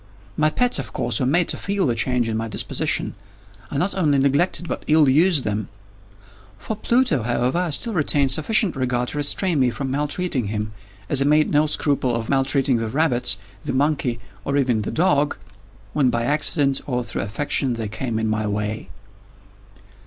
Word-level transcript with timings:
My 0.35 0.49
pets, 0.49 0.79
of 0.79 0.93
course, 0.93 1.19
were 1.19 1.27
made 1.27 1.47
to 1.49 1.57
feel 1.57 1.85
the 1.85 1.93
change 1.93 2.27
in 2.27 2.35
my 2.35 2.47
disposition. 2.47 3.13
I 3.69 3.77
not 3.77 3.93
only 3.93 4.17
neglected, 4.17 4.67
but 4.67 4.83
ill 4.87 5.07
used 5.07 5.43
them. 5.43 5.69
For 6.57 6.75
Pluto, 6.75 7.21
however, 7.21 7.59
I 7.59 7.69
still 7.69 7.93
retained 7.93 8.31
sufficient 8.31 8.75
regard 8.75 9.09
to 9.09 9.19
restrain 9.19 9.59
me 9.59 9.69
from 9.69 9.91
maltreating 9.91 10.45
him, 10.47 10.73
as 11.07 11.21
I 11.21 11.25
made 11.25 11.51
no 11.51 11.67
scruple 11.67 12.15
of 12.15 12.29
maltreating 12.31 12.77
the 12.77 12.89
rabbits, 12.89 13.37
the 13.61 13.73
monkey, 13.73 14.19
or 14.43 14.57
even 14.57 14.79
the 14.79 14.89
dog, 14.91 15.37
when 15.93 16.09
by 16.09 16.23
accident, 16.23 16.81
or 16.87 17.03
through 17.03 17.21
affection, 17.21 17.73
they 17.73 17.87
came 17.87 18.17
in 18.17 18.27
my 18.27 18.47
way. 18.47 18.89